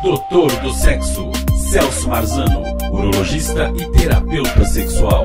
Doutor 0.00 0.48
do 0.60 0.72
Sexo, 0.72 1.32
Celso 1.72 2.08
Marzano, 2.08 2.62
urologista 2.92 3.68
e 3.70 3.90
terapeuta 3.90 4.64
sexual. 4.64 5.24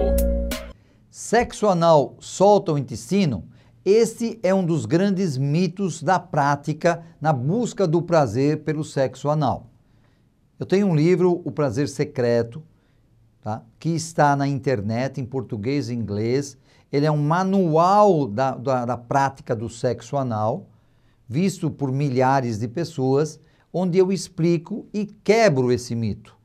Sexo 1.12 1.68
anal 1.68 2.16
solta 2.20 2.74
o 2.74 2.78
intestino? 2.80 3.44
Este 3.86 4.40
é 4.42 4.52
um 4.52 4.66
dos 4.66 4.88
grandes 4.88 5.38
mitos 5.38 6.02
da 6.02 6.18
prática 6.18 7.04
na 7.22 7.32
busca 7.32 7.86
do 7.86 8.02
prazer 8.02 8.64
pelo 8.64 8.84
sexo 8.84 9.30
anal. 9.30 9.68
Eu 10.60 10.66
tenho 10.66 10.88
um 10.88 10.96
livro, 10.96 11.44
O 11.46 11.52
Prazer 11.52 11.88
Secreto, 11.88 12.64
tá? 13.44 13.62
que 13.80 13.90
está 13.90 14.36
na 14.36 14.48
internet 14.48 15.22
em 15.22 15.26
português 15.26 15.90
e 15.90 15.94
inglês. 15.94 16.58
Ele 16.92 17.06
é 17.06 17.12
um 17.12 17.22
manual 17.22 18.26
da, 18.26 18.56
da, 18.56 18.86
da 18.86 18.98
prática 18.98 19.56
do 19.56 19.70
sexo 19.70 20.18
anal, 20.18 20.66
visto 21.30 21.70
por 21.70 21.92
milhares 21.92 22.58
de 22.58 22.68
pessoas 22.68 23.40
onde 23.74 23.98
eu 23.98 24.12
explico 24.12 24.86
e 24.94 25.06
quebro 25.06 25.72
esse 25.72 25.96
mito. 25.96 26.38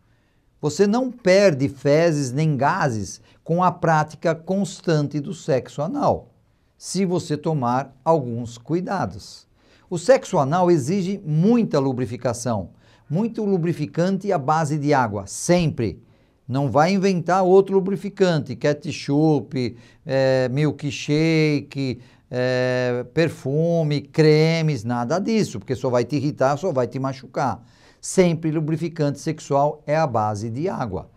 Você 0.61 0.87
não 0.87 1.13
perde 1.13 1.69
fezes 1.69 2.33
nem 2.33 2.57
gases 2.57 3.21
com 3.45 3.63
a 3.63 3.71
prática 3.71 4.35
constante 4.35 5.21
do 5.21 5.35
sexo 5.35 5.83
anal, 5.83 6.35
se 6.77 7.05
você 7.05 7.37
tomar 7.37 7.95
alguns 8.05 8.57
cuidados. 8.57 9.47
O 9.91 9.99
sexo 9.99 10.39
anal 10.39 10.71
exige 10.71 11.21
muita 11.25 11.79
lubrificação, 11.79 12.71
muito 13.09 13.45
lubrificante 13.45 14.33
à 14.33 14.39
base 14.39 14.79
de 14.79 14.93
água, 14.93 15.27
sempre. 15.27 16.03
Não 16.47 16.71
vai 16.71 16.93
inventar 16.93 17.43
outro 17.43 17.75
lubrificante, 17.75 18.57
ketchup, 18.57 19.77
é, 20.05 20.49
milkshake, 20.49 22.01
é, 22.31 23.05
perfume, 23.15 24.01
cremes, 24.03 24.85
nada 24.85 25.19
disso, 25.19 25.59
porque 25.59 25.75
só 25.75 25.89
vai 25.89 26.05
te 26.05 26.17
irritar, 26.17 26.57
só 26.57 26.73
vai 26.73 26.87
te 26.87 26.99
machucar. 26.99 27.65
Sempre 28.01 28.51
lubrificante 28.51 29.19
sexual 29.19 29.83
é 29.87 29.97
a 29.97 30.07
base 30.07 30.51
de 30.51 30.69
água. 30.69 31.11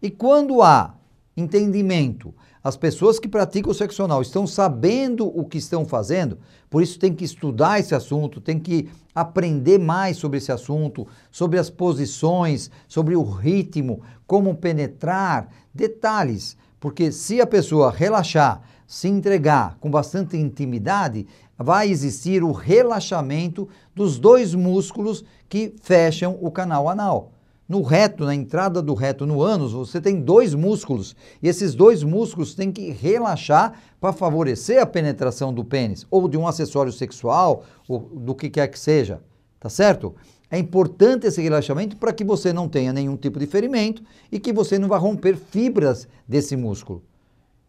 E 0.00 0.10
quando 0.10 0.62
há 0.62 0.94
entendimento, 1.36 2.34
as 2.62 2.76
pessoas 2.76 3.18
que 3.18 3.28
praticam 3.28 3.70
o 3.70 3.74
sexo 3.74 4.02
anal 4.02 4.20
estão 4.20 4.46
sabendo 4.46 5.26
o 5.26 5.44
que 5.44 5.58
estão 5.58 5.84
fazendo, 5.84 6.38
por 6.68 6.82
isso 6.82 6.98
tem 6.98 7.14
que 7.14 7.24
estudar 7.24 7.78
esse 7.78 7.94
assunto, 7.94 8.40
tem 8.40 8.58
que 8.58 8.88
aprender 9.14 9.78
mais 9.78 10.16
sobre 10.16 10.38
esse 10.38 10.52
assunto, 10.52 11.06
sobre 11.30 11.58
as 11.58 11.70
posições, 11.70 12.70
sobre 12.86 13.16
o 13.16 13.22
ritmo, 13.22 14.02
como 14.26 14.54
penetrar, 14.54 15.48
detalhes, 15.72 16.56
porque 16.80 17.10
se 17.10 17.40
a 17.40 17.46
pessoa 17.46 17.90
relaxar, 17.90 18.62
se 18.86 19.08
entregar 19.08 19.76
com 19.80 19.90
bastante 19.90 20.36
intimidade, 20.36 21.26
vai 21.58 21.90
existir 21.90 22.42
o 22.42 22.52
relaxamento 22.52 23.68
dos 23.94 24.18
dois 24.18 24.54
músculos 24.54 25.24
que 25.48 25.74
fecham 25.82 26.38
o 26.40 26.50
canal 26.50 26.88
anal. 26.88 27.32
No 27.68 27.82
reto, 27.82 28.24
na 28.24 28.34
entrada 28.34 28.80
do 28.80 28.94
reto 28.94 29.26
no 29.26 29.42
ânus, 29.42 29.72
você 29.72 30.00
tem 30.00 30.22
dois 30.22 30.54
músculos 30.54 31.14
e 31.42 31.48
esses 31.48 31.74
dois 31.74 32.02
músculos 32.02 32.54
têm 32.54 32.72
que 32.72 32.90
relaxar 32.90 33.74
para 34.00 34.12
favorecer 34.12 34.80
a 34.80 34.86
penetração 34.86 35.52
do 35.52 35.62
pênis 35.62 36.06
ou 36.10 36.26
de 36.28 36.38
um 36.38 36.46
acessório 36.46 36.90
sexual 36.90 37.64
ou 37.86 38.00
do 38.00 38.34
que 38.34 38.48
quer 38.48 38.68
que 38.68 38.78
seja, 38.78 39.20
tá 39.60 39.68
certo? 39.68 40.14
É 40.50 40.58
importante 40.58 41.26
esse 41.26 41.42
relaxamento 41.42 41.96
para 41.96 42.12
que 42.12 42.24
você 42.24 42.52
não 42.52 42.68
tenha 42.68 42.92
nenhum 42.92 43.16
tipo 43.16 43.38
de 43.38 43.46
ferimento 43.46 44.02
e 44.32 44.40
que 44.40 44.52
você 44.52 44.78
não 44.78 44.88
vá 44.88 44.96
romper 44.96 45.36
fibras 45.36 46.08
desse 46.26 46.56
músculo. 46.56 47.02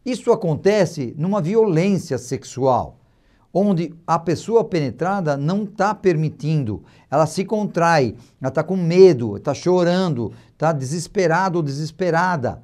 Isso 0.05 0.31
acontece 0.31 1.13
numa 1.17 1.41
violência 1.41 2.17
sexual, 2.17 2.97
onde 3.53 3.93
a 4.07 4.17
pessoa 4.17 4.63
penetrada 4.63 5.35
não 5.35 5.63
está 5.63 5.93
permitindo, 5.93 6.83
ela 7.11 7.25
se 7.25 7.43
contrai, 7.43 8.15
ela 8.39 8.49
está 8.49 8.63
com 8.63 8.77
medo, 8.77 9.35
está 9.35 9.53
chorando, 9.53 10.31
está 10.53 10.71
desesperado 10.71 11.57
ou 11.57 11.63
desesperada. 11.63 12.61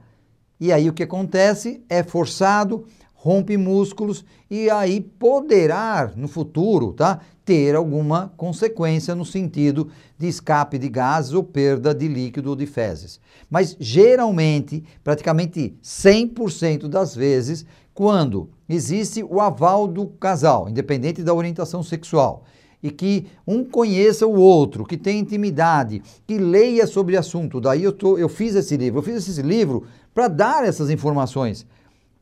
E 0.60 0.72
aí 0.72 0.88
o 0.88 0.94
que 0.94 1.04
acontece 1.04 1.84
é 1.90 2.02
forçado, 2.04 2.86
rompe 3.26 3.58
músculos 3.58 4.24
e 4.52 4.70
aí 4.70 5.02
poderá 5.02 6.12
no 6.16 6.28
futuro, 6.28 6.94
tá, 6.94 7.22
ter 7.44 7.76
alguma 7.76 8.32
consequência 8.38 9.16
no 9.16 9.26
sentido 9.26 9.90
de 10.16 10.28
escape 10.28 10.78
de 10.78 10.88
gases 10.88 11.34
ou 11.34 11.44
perda 11.44 11.92
de 11.92 12.08
líquido 12.08 12.52
ou 12.52 12.56
de 12.56 12.68
fezes. 12.68 13.20
Mas 13.50 13.76
geralmente, 13.80 14.84
praticamente 15.04 15.76
100% 15.84 16.88
das 16.88 17.16
vezes, 17.16 17.66
quando 17.96 18.52
existe 18.70 19.24
o 19.24 19.42
aval 19.42 19.88
do 19.88 20.06
casal, 20.06 20.70
independente 20.70 21.24
da 21.24 21.34
orientação 21.34 21.82
sexual, 21.82 22.44
e 22.84 22.92
que 22.92 23.26
um 23.48 23.64
conheça 23.64 24.28
o 24.28 24.36
outro, 24.36 24.86
que 24.86 24.98
tenha 24.98 25.20
intimidade, 25.20 26.04
que 26.28 26.38
leia 26.38 26.86
sobre 26.86 27.16
o 27.16 27.20
assunto. 27.20 27.60
Daí 27.60 27.84
eu, 27.84 27.92
tô, 27.92 28.20
eu 28.20 28.30
fiz 28.30 28.54
esse 28.54 28.78
livro, 28.78 29.00
eu 29.00 29.04
fiz 29.04 29.28
esse 29.28 29.42
livro 29.42 29.86
para 30.14 30.28
dar 30.28 30.64
essas 30.64 30.92
informações 30.92 31.66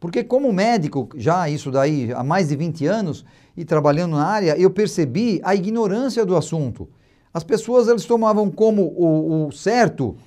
porque 0.04 0.22
como 0.22 0.52
médico, 0.52 1.08
já 1.16 1.50
isso 1.50 1.72
daí 1.72 2.12
há 2.12 2.26
mais 2.26 2.50
de 2.50 2.58
20 2.58 2.86
anos 2.86 3.24
e 3.56 3.64
trabalhando 3.64 4.18
na 4.18 4.26
área, 4.26 4.60
eu 4.60 4.70
percebi 4.70 5.40
a 5.46 5.56
ignorância 5.56 6.26
do 6.26 6.36
assunto. 6.36 6.90
As 7.34 7.42
pessoas 7.42 7.88
elas 7.88 8.04
tomavam 8.04 8.52
como 8.52 8.82
o, 8.82 9.48
o 9.48 9.52
certo 9.54 10.18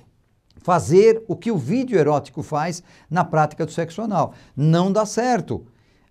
fazer 0.63 1.23
o 1.27 1.35
que 1.35 1.51
o 1.51 1.57
vídeo 1.59 1.95
erótico 1.95 2.41
faz 2.41 2.81
na 3.07 3.23
prática 3.23 3.67
do 3.67 3.71
sexo 3.71 4.01
anal. 4.01 4.33
Não 4.55 4.91
dá 4.91 5.05
certo. 5.05 5.63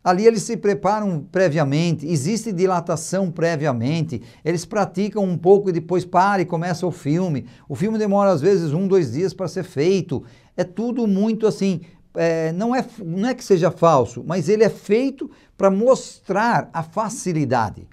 Ali 0.04 0.24
eles 0.24 0.44
se 0.44 0.56
preparam 0.56 1.26
previamente, 1.32 2.06
existe 2.06 2.52
dilatação 2.52 3.32
previamente, 3.32 4.22
eles 4.44 4.64
praticam 4.64 5.24
um 5.24 5.36
pouco 5.36 5.70
e 5.70 5.72
depois 5.72 6.04
para 6.04 6.40
e 6.40 6.44
começa 6.44 6.86
o 6.86 6.92
filme. 6.92 7.46
O 7.68 7.74
filme 7.74 7.98
demora 7.98 8.30
às 8.30 8.40
vezes 8.40 8.72
um, 8.72 8.86
dois 8.86 9.10
dias 9.10 9.34
para 9.34 9.48
ser 9.48 9.64
feito. 9.64 10.22
É 10.56 10.62
tudo 10.62 11.04
muito 11.08 11.48
assim 11.48 11.80
é, 12.16 12.52
não, 12.52 12.74
é, 12.74 12.84
não 12.98 13.28
é 13.28 13.34
que 13.34 13.44
seja 13.44 13.70
falso, 13.70 14.24
mas 14.26 14.48
ele 14.48 14.64
é 14.64 14.70
feito 14.70 15.30
para 15.56 15.70
mostrar 15.70 16.70
a 16.72 16.82
facilidade. 16.82 17.88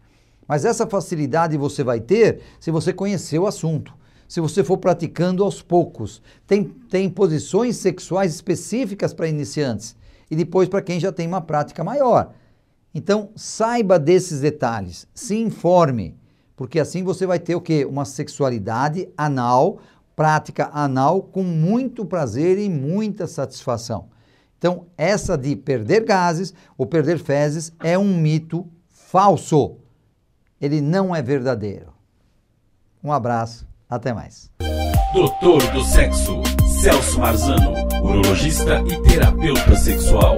Mas 0.48 0.66
essa 0.66 0.86
facilidade 0.86 1.58
você 1.58 1.84
vai 1.84 2.00
ter 2.00 2.42
se 2.60 2.72
você 2.72 2.92
conhecer 2.92 3.40
o 3.40 3.48
assunto, 3.48 3.94
se 4.28 4.42
você 4.42 4.64
for 4.64 4.78
praticando 4.78 5.44
aos 5.44 5.62
poucos. 5.62 6.22
Tem, 6.46 6.64
tem 6.64 7.10
posições 7.10 7.78
sexuais 7.78 8.34
específicas 8.34 9.14
para 9.14 9.28
iniciantes 9.28 9.96
e 10.30 10.36
depois 10.36 10.68
para 10.68 10.82
quem 10.82 11.00
já 11.00 11.12
tem 11.12 11.28
uma 11.28 11.42
prática 11.42 11.84
maior. 11.84 12.34
Então, 12.94 13.30
saiba 13.36 13.98
desses 13.98 14.42
detalhes, 14.42 15.08
se 15.14 15.36
informe, 15.36 16.16
porque 16.56 16.80
assim 16.80 17.04
você 17.04 17.26
vai 17.26 17.40
ter 17.40 17.56
o 17.56 17.62
quê? 17.62 17.86
Uma 17.86 18.06
sexualidade 18.06 19.10
anal, 19.18 19.80
prática 20.16 20.70
anal 20.74 21.24
com 21.24 21.44
muito 21.44 22.06
prazer 22.06 22.60
e 22.60 22.70
muita 22.70 23.26
satisfação. 23.26 24.13
Então, 24.64 24.86
essa 24.98 25.38
de 25.38 25.58
perder 25.58 26.06
gases 26.06 26.54
ou 26.78 26.86
perder 26.86 27.20
fezes 27.20 27.74
é 27.84 27.98
um 27.98 28.16
mito 28.16 28.66
falso. 28.88 29.76
Ele 30.62 30.80
não 30.80 31.14
é 31.14 31.22
verdadeiro. 31.22 31.92
Um 33.04 33.12
abraço, 33.12 33.68
até 33.90 34.14
mais. 34.14 34.50
Doutor 35.14 35.62
do 35.74 35.84
Sexo, 35.84 36.42
Celso 36.82 37.20
Marzano, 37.20 37.74
urologista 38.02 38.82
e 38.88 39.02
terapeuta 39.04 39.76
sexual. 39.76 40.38